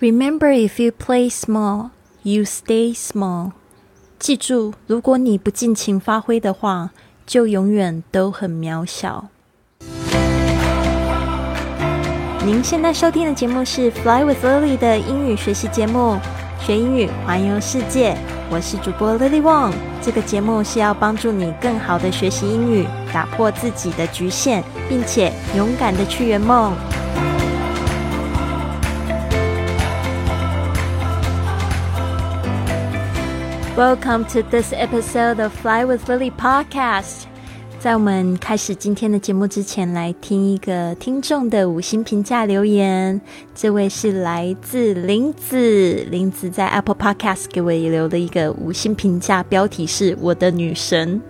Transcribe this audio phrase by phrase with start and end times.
[0.00, 1.90] Remember, if you play small,
[2.22, 3.50] you stay small.
[4.20, 6.90] 记住，如果你不尽情发挥的话，
[7.26, 9.26] 就永远都很渺小。
[12.46, 16.16] 您现在收听的节目是《Fly with Lily》的英语学习节目，
[16.60, 18.16] 学英语环游世界。
[18.50, 19.72] 我是主播 Lily Wong。
[20.00, 26.72] 这个节目是要帮助你更好的学习英语，打破自己的局限，并且勇敢的去圆梦。
[33.78, 37.26] Welcome to this episode of Fly with Lily podcast。
[37.78, 43.20] 在我们开始今天的节目之前，来听一个听众的五星评价留言。
[43.54, 51.22] 这位是来自林子，林子在 Apple Podcast 给我留的一个五星评价，标题是“我的女神”。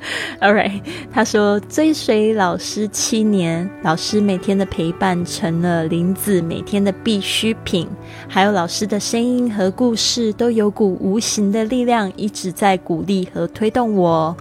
[0.40, 0.80] All right，
[1.12, 7.86] 他说追随老师七年，老师每天的陪伴成了林子每天的必需品，
[8.26, 14.34] 还有老师的声音和故事都有股无形的力量一直在鼓励和推动我，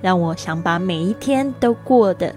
[0.00, 2.34] 让我想把每一天都过得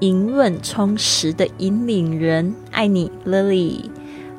[0.00, 2.52] 盈润充实的引领人。
[2.72, 3.90] 爱你，Lily。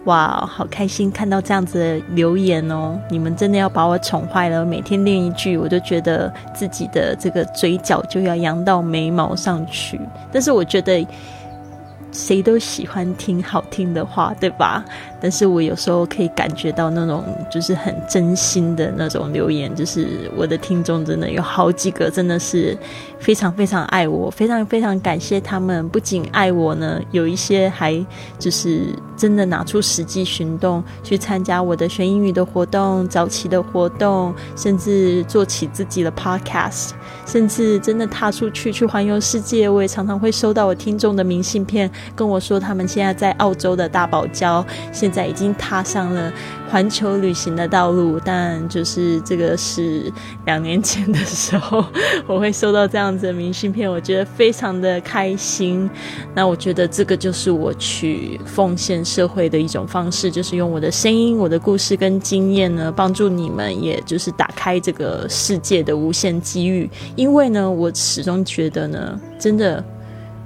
[0.06, 3.00] 哇，好开心看到这样子的留言哦！
[3.10, 10.00] 你们真的要把我宠坏了，每天练一句，我就觉得自己的这个嘴角就要扬到眉毛上去。
[10.32, 11.06] 但是我觉得。
[12.16, 14.86] 谁都喜欢听好听的话，对吧？
[15.24, 22.78] 但是我有时候可以感觉到那种就是很真心的那种留言，就是我的听众真的有好几个，真的是
[23.20, 25.88] 非常非常爱我，非常非常感谢他们。
[25.88, 28.06] 不仅爱我呢，有一些还
[28.38, 36.90] 就是真的拿出实际行动去参加我的学英语的活动、早期的活动，甚至做起自己的 podcast。
[37.26, 46.34] 甚至真的踏出去去环游世界，我也常常会收到我听众的明信片，跟我说他们现在在澳洲的大堡礁，现在已经踏上了。
[46.70, 50.12] 环球旅行的道路，但就是这个是
[50.48, 51.86] 两年前的时候，
[52.26, 55.88] 我会收到这样子的明信片，我觉得非常的开心。
[56.34, 66.90] 那我觉得这个就是我去奉献社会的一种方式，就是用我的声音、我的故事跟经验呢，帮助你们，也就是打开这个世界的无限机遇。
[67.16, 69.86] 因为呢，我始终觉得呢，真的。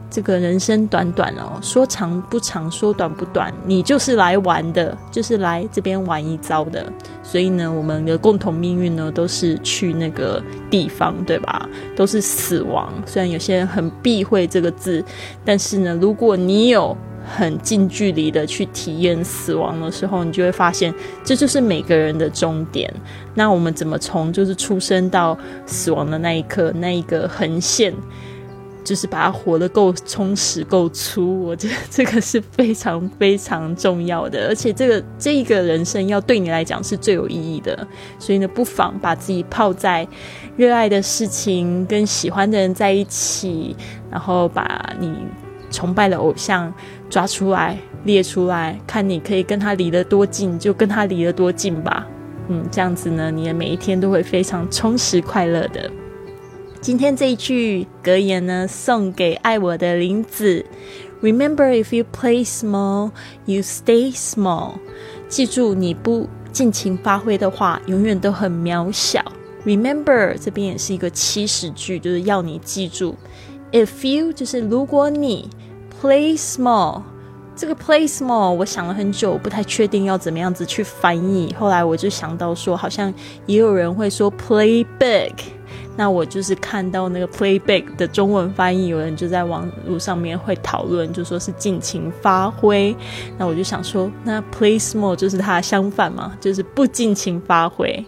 [0.10, 6.86] 这个人生短短哦，说长不长，说短不短，你就是来玩的，就是来这边玩一遭的。
[7.22, 11.68] 所以呢，我们的共同命运呢，都是去那个地方，对吧？
[11.96, 12.92] 都是死亡。
[13.06, 15.04] 虽然有些人很避讳这个字，
[15.44, 16.96] 但是呢，如果你有
[17.26, 20.94] 很近距离的去体验死亡的时候，你就会发现，
[21.26, 22.92] 这就是每个人的终点。
[23.36, 27.94] 那我们怎么从就是出生到死亡的那一刻，那一个横线？
[28.88, 37.86] 就是把它活得够充实、够粗，我觉得 这个是非常非常重要的，而且这个这一个人生要对你来讲是最有意义的，
[38.18, 40.08] 所以呢，不妨把自己泡在
[40.56, 43.76] 热爱的事情、跟喜欢的人在一起，
[44.10, 45.14] 然后把你
[45.70, 46.74] 崇拜的偶像
[47.10, 52.08] 抓出来、列出来，看你可以跟他离得多近，就跟他离得多近吧。
[52.48, 55.92] 嗯，这样子呢，你的每一天都会非常充实、快乐的。
[56.80, 60.66] 今天这一句格言呢，送给爱我的林子。
[61.22, 63.12] Remember, if you play small,
[63.46, 64.76] you stay small。
[65.28, 69.22] 记住，你不尽情发挥的话，永远都很渺小。
[69.66, 73.16] Remember 这边也是一个祈使句，就是要你记住。
[73.72, 75.50] If you 就是如果你
[76.02, 77.02] play small，
[77.56, 81.54] 这个 play small 我想了很久，不太确定要怎么样子去翻译。
[81.60, 83.14] 后来我就想到说，好像
[83.48, 85.34] 也有人会说 play big。
[85.98, 92.96] 那我就是看到那个 play back 的中文翻译，有人就在网络上面会讨论，就说是尽情发挥。
[93.38, 98.06] 那我就想说，那 play small 就是它相反嘛，就是不尽情发挥。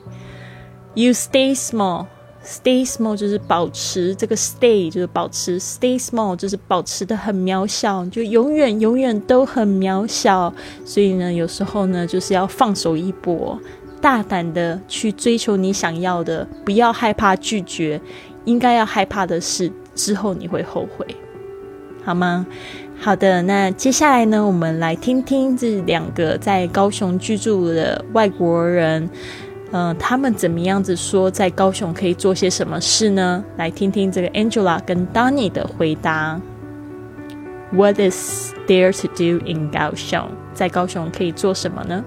[0.94, 10.54] You stay small，stay small 就是保持这个 stay 就是保持，stay small 就是保持的很渺小，就永远永远都很渺小。
[10.86, 13.58] 所以呢，有时候呢，就是要放手一搏。
[14.02, 18.00] 大胆的去追求你想要的，不要害怕拒绝。
[18.46, 21.06] 应该要害怕的是之后你会后悔，
[22.04, 22.48] 好吗？
[22.98, 29.08] 好的，那接下来呢，我们来听听这两个在高雄居住的外国人，
[29.72, 33.44] 嗯，他们怎么样子说在高雄可以做些什么事呢？
[33.58, 36.40] 来听听这个 Angela 跟 Danny 的回答。
[37.72, 40.28] What is there to do in 高雄？
[40.54, 42.04] 在高雄可以做什么呢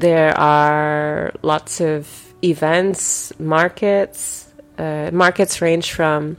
[0.00, 2.08] ？There are lots of
[2.42, 4.48] events, markets.
[4.78, 6.38] Uh, markets range from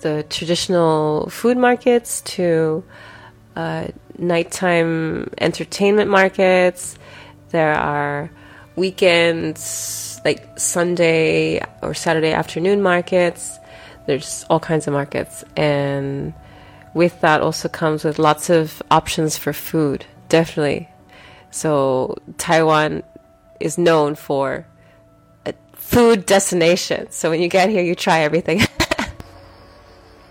[0.00, 2.82] the traditional food markets to
[3.54, 6.96] uh, nighttime entertainment markets.
[7.50, 8.30] There are
[8.76, 13.58] weekends, like Sunday or Saturday afternoon markets.
[14.06, 15.44] There's all kinds of markets.
[15.54, 16.32] And
[16.94, 20.88] with that also comes with lots of options for food, definitely.
[21.54, 23.04] So Taiwan
[23.60, 24.66] is known for
[25.46, 27.12] a food destination.
[27.12, 28.62] So when you get here, you try everything.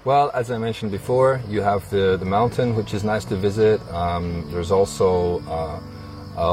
[0.06, 3.80] Well, as I mentioned before, you have the, the mountain, which is nice to visit.
[3.90, 5.80] Um, there's also uh,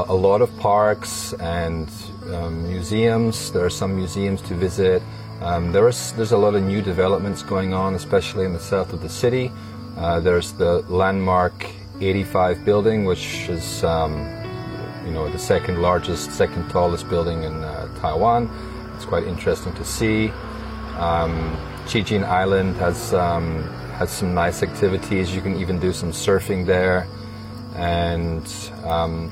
[0.07, 1.89] a, lot of parks and
[2.31, 3.51] um, museums.
[3.51, 5.03] There are some museums to visit.
[5.41, 8.93] Um, there is, there's a lot of new developments going on, especially in the south
[8.93, 9.51] of the city.
[9.97, 11.65] Uh, there's the landmark
[11.99, 14.40] 85 building, which is um,
[15.05, 18.49] you know the second largest, second tallest building in uh, Taiwan.
[18.95, 20.29] It's quite interesting to see.
[20.97, 23.63] Um, Chijin Island has um,
[23.97, 25.33] has some nice activities.
[25.35, 27.07] You can even do some surfing there.
[27.75, 28.45] And
[28.83, 29.29] um,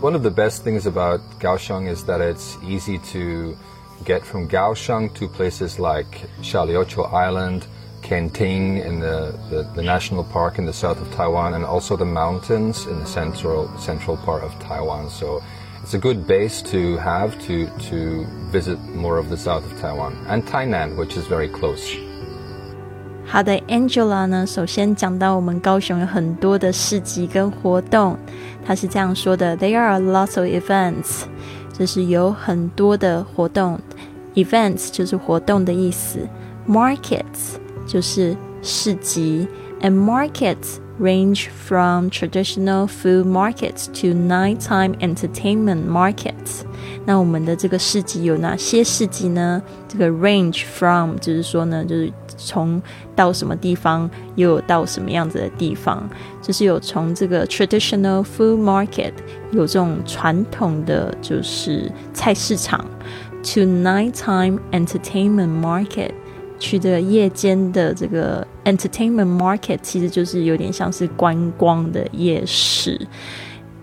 [0.00, 3.56] one of the best things about Kaohsiung is that it's easy to
[4.04, 7.66] get from Kaohsiung to places like Xiaoliuqiu Island,
[8.01, 12.05] Kenting in the, the, the, national park in the south of Taiwan, and also the
[12.05, 15.09] mountains in the central central part of Taiwan.
[15.09, 15.41] So
[15.81, 20.13] it's a good base to have to to visit more of the south of Taiwan
[20.27, 21.97] and Tainan, which is very close.
[23.25, 28.15] 好的，Angela 呢，首先讲到我们高雄有很多的市集跟活动，
[28.63, 31.23] 他是这样说的：There are lots of events，
[31.73, 33.79] 就是有很多的活动，
[34.35, 36.29] events 就是活动的意思，
[36.67, 37.55] markets
[37.89, 39.47] 就是市集，
[39.81, 46.61] and markets range from traditional food markets to nighttime entertainment markets。
[47.05, 49.61] 那我们的这个市集有哪些市集呢？
[49.87, 52.81] 这个 range from 就是说呢，就是从
[53.15, 56.09] 到什么地方，又有到什么样子的地方，
[56.41, 59.11] 就是有从这个 traditional food market
[59.51, 62.83] 有这种传统的就是菜市场，
[63.43, 66.11] to nighttime entertainment market。
[66.60, 73.00] 去这个夜间的这个 entertainment market，其实就是有点像是观光的夜市。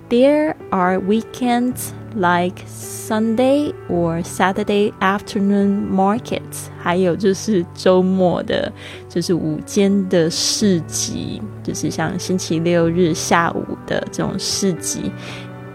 [0.10, 8.72] There are weekends like Sunday or Saturday afternoon markets，还有就是周末的，
[9.10, 15.12] 就是午间的市集，就是像星期六日下午的这种市集。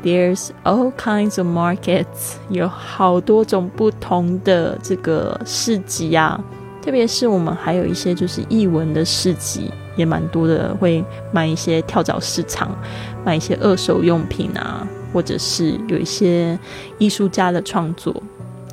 [0.03, 6.43] There's all kinds of markets，有好多种不同的这个市集啊。
[6.83, 11.03] 特别是我们还有一些就是译文的市集，也蛮多的，会
[11.33, 12.77] 卖一些跳蚤市场，
[13.25, 16.59] 卖一些二手用品啊，或者是有一些
[16.99, 18.13] 艺术家的创作。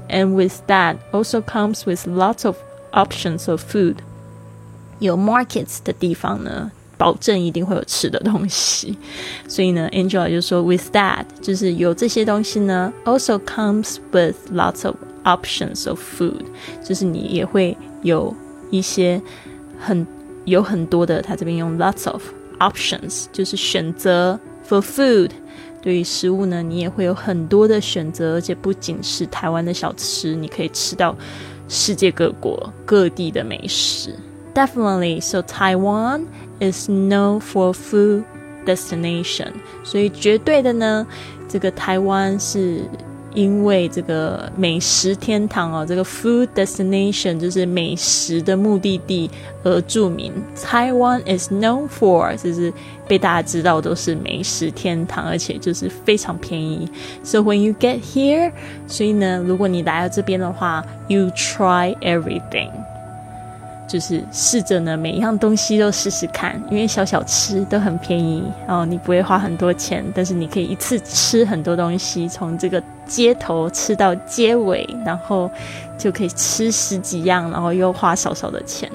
[0.10, 2.58] And with that also comes with lots of
[2.92, 3.98] options of food。
[4.98, 8.98] 有 markets 的地方呢，保证一定会有吃的东西。
[9.48, 14.96] 所以呢，Angela 就说，with that 就是有这些东西呢，also comes with lots of
[15.38, 16.42] options of food，
[16.84, 17.78] 就是你也会。
[18.02, 18.34] 有
[18.72, 19.22] 一些
[19.78, 20.08] 很
[20.46, 22.24] 有很多的，他这边用 lots of
[22.60, 25.32] options，就是选择 for food。
[25.82, 31.14] 对于食物呢，你也会有很多的选择，而且不仅是台湾的小吃，你可以吃到
[31.68, 34.16] 世界各国各地的美食。
[34.54, 36.22] Definitely, so Taiwan
[36.62, 38.24] is known for food
[38.66, 39.52] destination。
[39.84, 41.06] 所以绝对的呢，
[41.50, 42.86] 这个台湾是。
[43.40, 49.32] 因为这个美食天堂哦，这个 food destination 就是美食的目的地
[49.64, 50.34] 而著名。
[50.58, 52.74] Taiwan is known for 就是
[53.08, 56.90] 被大家知道都是美食天堂，而且就是非常便宜。
[57.24, 58.52] So when you get here，
[58.88, 62.72] 所以呢，如果你来到这边的话，you try everything。
[63.90, 75.50] 就是试着呢，每一样东西都试试看，因为小小吃都很便宜，然后你不会花很多钱，但是你可以一次吃很多东西，从这个街头吃到街尾，然后
[75.98, 78.88] 就可以吃十几样，然后又花少少的钱。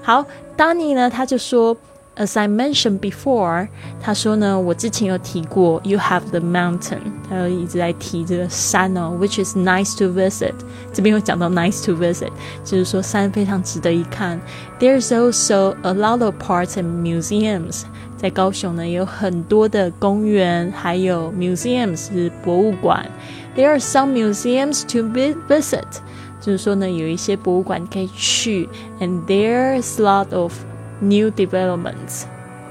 [0.00, 0.24] 好
[0.56, 1.76] ，Danny 呢，他就说。
[2.17, 10.53] As I mentioned before，他说呢，我之前有提过，You have the mountain，他又一直在提这个山哦，which is nice to visit。
[10.93, 12.29] 这边有讲到 nice to visit，
[12.63, 14.39] 就是说山非常值得一看。
[14.79, 17.81] There's also a lot of parks and museums。
[18.15, 23.09] 在高雄呢，有很多的公园，还有 museums 是博物馆。
[23.55, 24.99] There are some museums to
[25.49, 25.81] visit，
[26.39, 28.69] 就是说呢，有一些博物馆可以去。
[28.99, 30.53] And there's a lot of
[31.01, 32.23] New developments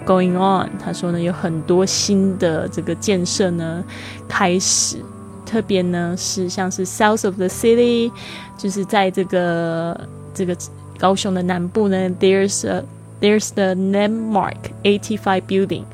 [0.07, 3.85] going on，他说呢，有很多新的这个建设呢
[4.27, 4.97] 开始，
[5.45, 8.11] 特别呢是像是 South of the city，
[8.57, 10.57] 就是在这个这个
[10.99, 12.85] 高雄的南部呢，There's a
[13.21, 15.85] there's the landmark eighty five building，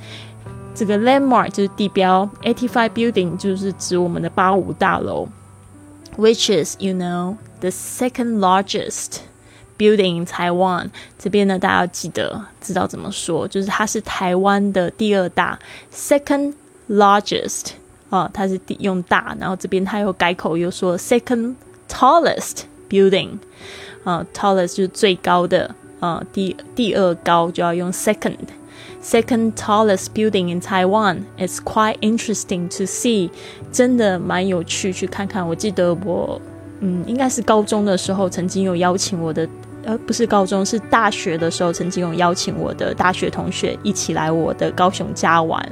[0.75, 5.29] 这个 landmark 就是地标，eighty five building 就是指我们的八五大楼，
[6.17, 9.19] which is you know the second largest
[9.79, 10.91] building in Taiwan。
[11.19, 15.59] 这边呢，大家要记得知道怎么说，就是它是台湾的第二大，
[15.93, 16.55] second
[16.89, 17.71] largest
[18.11, 21.55] 啊，它是用大，然后这边它又改口又说 second
[21.89, 23.39] tallest building
[24.05, 31.23] 啊，tallest 就是最高的啊，第第二高就要用 second。second tallest building in Taiwan.
[31.39, 33.31] It's quite interesting to see，
[33.71, 35.47] 真的蛮有趣去看看。
[35.47, 36.41] 我记得我
[36.84, 39.48] 嗯，应该是高中的时候曾经有邀请我的，
[39.84, 45.66] 呃，不是高中，是大学的时候曾经有邀请我的大学同学一起来我的高雄家玩，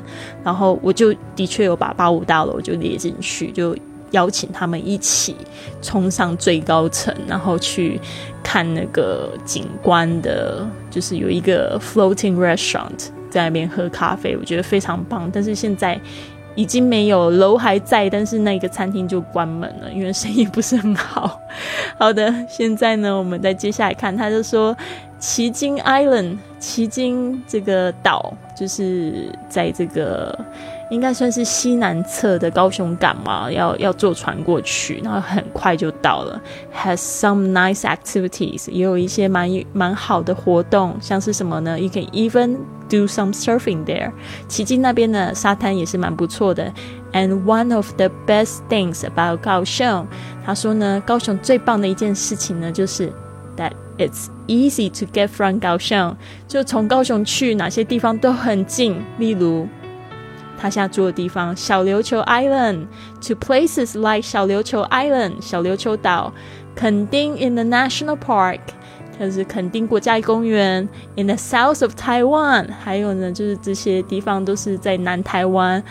[0.44, 3.77] 然后我就的确有把八五大楼就列进去，就。
[4.12, 5.34] 邀请他们一起
[5.82, 7.98] 冲上最高层，然后去
[8.44, 15.32] 看那个景观的，就是有一个 floating restaurant 在那边喝咖啡，我觉得非常棒。
[15.32, 15.98] 但是现在
[16.55, 21.39] 已经没有楼还在，但是那个餐厅就关门了，因为生意不是很好。
[21.98, 24.75] 好的，现在呢，我们再接下来看，他就说
[25.20, 30.38] 奇经 Island，奇经这个岛就是在这个。
[30.91, 36.41] 应该算是西南侧的高雄港嘛，要要坐船过去，然后很快就到了。
[36.75, 42.58] Has some nice activities，也有一些蛮蛮好的活动，像是什么呢？You can even
[42.90, 44.12] do some surfing there。
[44.49, 46.73] 奇迹那边的沙滩也是蛮不错的。
[47.12, 50.07] And one of the best things about 高雄，
[50.45, 53.12] 他说呢，高雄最棒的一件事情呢，就是
[53.57, 56.16] that it's easy to get from 高雄，
[56.47, 59.66] 就从高雄去哪些地方都很近，例如。
[60.59, 62.87] 他现在住的地方小琉球 Island
[63.21, 66.33] to places like 小琉球 Island 小琉球岛，
[66.75, 68.61] 垦丁 in the National Park，
[69.21, 75.83] 就是垦丁国家公园 in the south of Taiwan，还有呢就是这些地方都是在南台湾，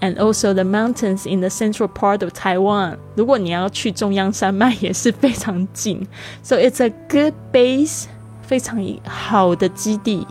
[0.00, 2.96] and also the mountains in the central part of Taiwan。
[3.14, 6.06] 如果你要去中央山脉也是非常近，
[6.42, 8.04] so it's a good base，
[8.42, 10.26] 非常好的基地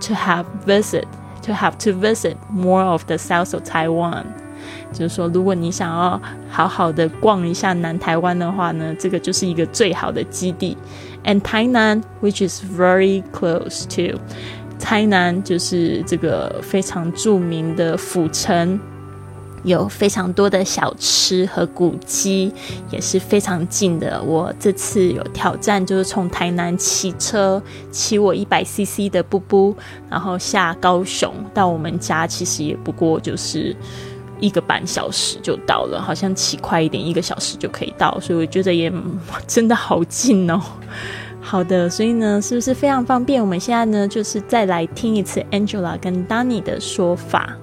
[0.00, 4.24] to have visit。to have to visit more of the south of Taiwan，
[4.94, 10.74] 就是说，如果你想要好好的逛一下南台湾的话呢，这个就是一个最好的基地。
[11.23, 14.19] And 台南，which is very close to，
[14.79, 18.79] 台南就是这个非常著名的府城。
[19.63, 22.49] 有非常多的小吃和古迹，
[22.91, 24.23] 也是非常近的。
[24.23, 27.61] 我这次有挑战，就是从台南骑车
[27.91, 29.75] 骑我一百 CC 的布布，
[30.09, 33.75] 然后下高雄到我们家，其实也不过就是
[34.40, 38.92] 一个半小时就到了，好像骑快一点，一个小时就可以到，所以我觉得也
[39.46, 40.60] 真的好近哦。
[41.40, 43.40] 好的，所以呢，是不是非常方便？
[43.40, 47.56] 我们现在呢，就是再来听一次 Angela 跟 Danny 的说法。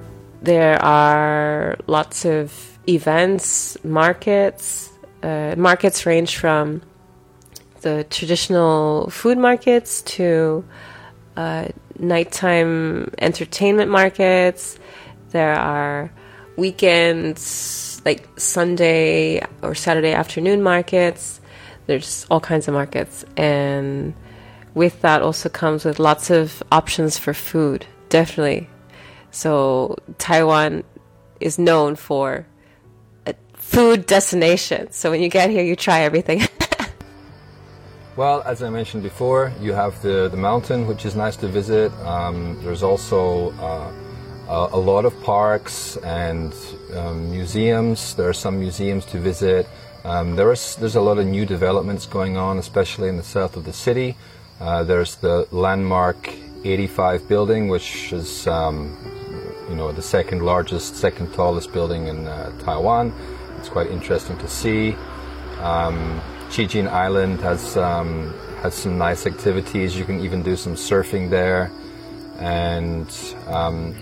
[0.44, 2.52] There are lots of
[2.86, 4.88] events, markets.
[5.24, 6.82] Uh, markets range from
[7.82, 10.64] the traditional food markets to
[11.36, 11.66] uh,
[12.00, 14.78] nighttime entertainment markets.
[15.32, 16.10] There are
[16.57, 21.41] weekends, like Sunday or Saturday afternoon markets.
[21.87, 23.25] There's all kinds of markets.
[23.37, 24.15] And
[24.75, 27.87] with that also comes with lots of options for food.
[28.09, 28.69] Definitely
[29.37, 30.83] so Taiwan
[31.41, 32.47] is known for
[33.27, 34.91] a food destination.
[34.93, 36.41] So when you get here, you try everything.
[38.17, 41.93] well, as I mentioned before, you have the, the mountain, which is nice to visit.
[42.01, 43.93] Um, there's also uh,
[44.49, 46.55] a, a, lot of parks and
[46.95, 48.15] um, museums.
[48.15, 49.67] There are some museums to visit.
[50.05, 53.57] Um, there is, there's a lot of new developments going on, especially in the south
[53.57, 54.17] of the city.
[54.61, 56.33] Uh, there's the landmark
[56.65, 58.97] 85 building, which is um,
[59.69, 63.13] you know the second largest, second tallest building in uh, Taiwan.
[63.59, 64.93] It's quite interesting to see.
[65.61, 69.97] Um, Qijin Island has um, has some nice activities.
[69.97, 71.71] You can even do some surfing there.
[72.39, 73.09] And
[73.47, 73.95] um,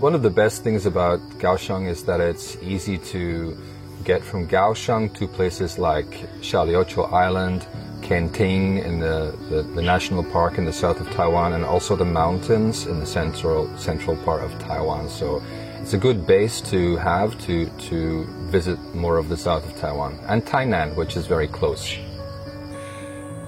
[0.00, 3.56] one of the best things about Kaohsiung is that it's easy to
[4.04, 6.08] get from Kaohsiung to places like
[6.40, 7.66] Xiaoliuqiu Island,
[8.02, 12.04] Kenting in the, the, the, national park in the south of Taiwan and also the
[12.04, 15.08] mountains in the central central part of Taiwan.
[15.08, 15.42] So
[15.80, 20.20] it's a good base to have to to visit more of the south of Taiwan
[20.28, 21.98] and Tainan, which is very close.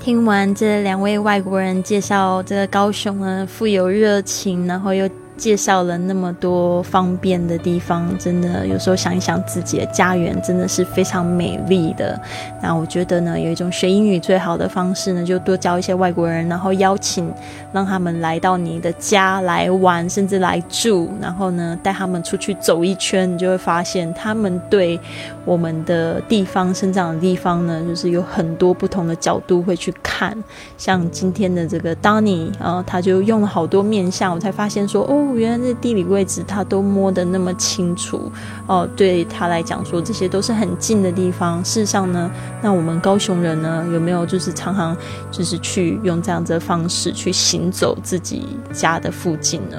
[0.01, 12.20] 听完这两位外国人介绍这个高雄呢，富有热情，然后又 介绍了那么多方便的地方，真的有时候想一想自己的家园，真的是非常美丽的。
[12.62, 17.30] 那我觉得呢，有一种学英语最好的方式呢，就多教一些外国人，然后邀请
[17.72, 25.00] 让他们来到你的家来玩，甚至来住，然后呢带他们出去走一圈，你就会发现他们对
[25.46, 30.38] 我们的地方生长的地方呢，就是有很多不同的角度会去看。
[30.78, 35.23] 像今天的这个 Donny 啊，他就用了好多面相，我才发现说哦。
[35.36, 38.32] 原来这地理位置他都摸得那么清楚
[38.68, 41.64] 哦，对他来讲说这些都是很近的地方。
[41.64, 42.30] 事实上呢，
[42.62, 44.96] 那我们高雄人呢有没有就是常常
[45.32, 49.78] 就是去用这样子的方式去行走自己家的附近呢？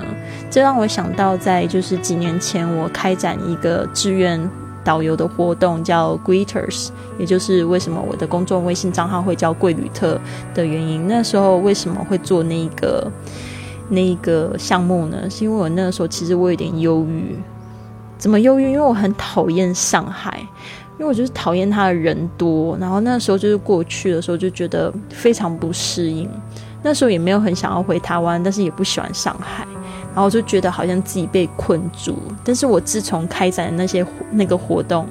[0.51, 4.51] 这让我想到在就是几年前我开展一个志愿
[4.83, 10.21] 导游的活动，叫 Greeters，也就是为什么我的公众微信账号会叫贵旅特
[10.55, 11.09] 的原因。
[11.09, 13.11] 那时候为什么会做那个？
[13.89, 17.37] 那个项目呢，是因为我那个时候其实我有点忧郁，
[18.17, 18.71] 怎么忧郁？
[18.71, 20.39] 因为我很讨厌上海，
[20.99, 26.29] 因为我就是讨厌他的人多，然后那时候就是过去的时候就觉得非常不适应，
[26.83, 29.67] 那时候也没有很想要回台湾，但是也不喜欢上海，
[30.15, 32.19] 然后就觉得好像自己被困住。
[32.43, 35.07] 但是我自从开展那些那个活动。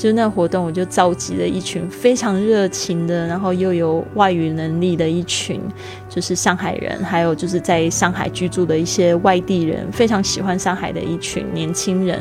[0.00, 5.60] 就是那活动，我就召集了一群非常热情的，然后又有外语能力的一群，
[6.08, 12.18] 就是上海人，还有就是在上海居住的一些外地人，非常喜欢上海的一群年轻人。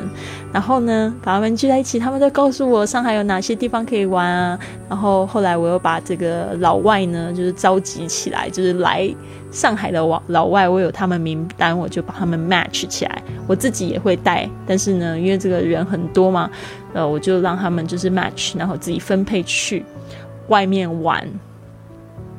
[0.51, 4.59] 然后呢，把他们聚在一起，他们都告诉我上海有哪些地方可以玩啊。
[4.89, 9.09] 然后后来我又把这个老外呢，就是召集起来，就是来。
[9.51, 13.23] 上海的老老外，我有他们名单，我就把他们 match 起来。
[13.47, 16.49] 我自己也会带，但是呢，因为这个人很多嘛，
[16.93, 19.83] 呃，我就让他们就是 match，然后自己分配去
[20.49, 21.27] 外面玩。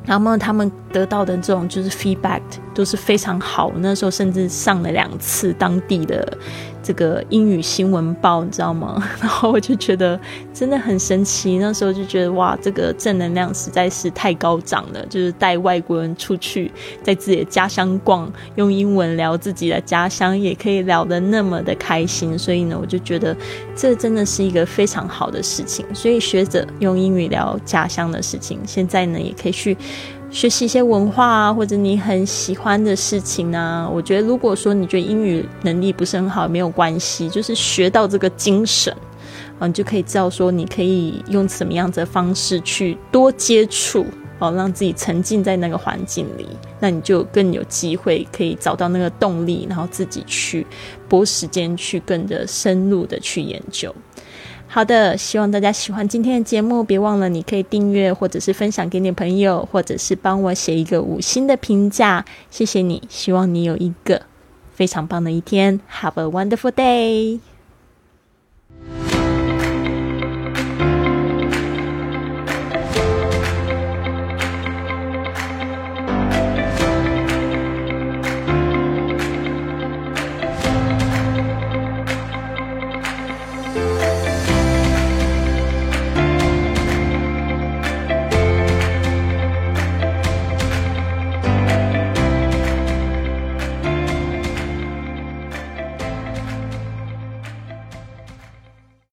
[0.03, 2.41] 然后他们得到的这种就是 feedback
[2.81, 3.71] 都是非常好。
[3.77, 6.35] 那时候甚至上了两次当地的。
[6.83, 9.07] 这个英语新闻报，你知道吗？
[9.21, 10.19] 然后我就觉得
[10.51, 11.59] 真的很神奇。
[11.59, 15.05] 那时候就觉得哇，这个正能量实在是太高涨了。
[15.05, 16.71] 就是带外国人出去，
[17.03, 22.35] 在自己的家乡逛，用英文聊自己的家乡，也可以聊得那么的开心。
[22.35, 23.37] 所以呢，我就觉得
[23.75, 25.85] 这真的是一个非常好的事情。
[25.93, 29.77] 所以学着用英语聊家乡的事情，现在呢也可以去。
[30.31, 38.95] 学习一些文化啊，或者你很喜欢的事情啊，我觉得如果说你觉得英语能力不是很好，没有关系，就是学到这个精神，
[39.59, 44.05] 啊，你就可以知道说你可以用什么样子的方式去多接触，
[44.39, 46.47] 哦，让自己沉浸在那个环境里，
[46.79, 50.65] 那你就更有机会可以找到那个动力，然后自己去
[51.09, 53.93] 拨时间去更的深入的去研究。
[54.73, 56.81] 好的，希望大家喜欢今天的节目。
[56.81, 62.23] 别忘了，你可以订阅，或者是分享给你朋友，或者是帮我写一个五星的评价。
[62.49, 64.21] 谢谢你，希望你有一个
[64.73, 65.81] 非常棒的一天。
[65.91, 67.50] Have a wonderful day。